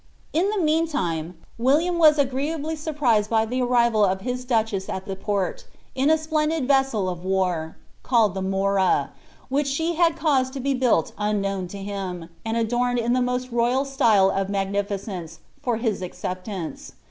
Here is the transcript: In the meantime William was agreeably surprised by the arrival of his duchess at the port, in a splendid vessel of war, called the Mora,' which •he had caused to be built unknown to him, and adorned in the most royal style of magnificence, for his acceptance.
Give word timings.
In 0.33 0.49
the 0.49 0.57
meantime 0.57 1.37
William 1.59 1.99
was 1.99 2.17
agreeably 2.17 2.75
surprised 2.75 3.29
by 3.29 3.45
the 3.45 3.61
arrival 3.61 4.03
of 4.03 4.21
his 4.21 4.43
duchess 4.45 4.89
at 4.89 5.05
the 5.05 5.15
port, 5.15 5.65
in 5.93 6.09
a 6.09 6.17
splendid 6.17 6.67
vessel 6.67 7.07
of 7.07 7.23
war, 7.23 7.77
called 8.01 8.33
the 8.33 8.41
Mora,' 8.41 9.11
which 9.49 9.67
•he 9.77 9.97
had 9.97 10.15
caused 10.17 10.53
to 10.53 10.59
be 10.59 10.73
built 10.73 11.11
unknown 11.19 11.67
to 11.67 11.77
him, 11.77 12.29
and 12.43 12.57
adorned 12.57 12.97
in 12.97 13.13
the 13.13 13.21
most 13.21 13.51
royal 13.51 13.85
style 13.85 14.31
of 14.31 14.49
magnificence, 14.49 15.37
for 15.61 15.77
his 15.77 16.01
acceptance. 16.01 16.93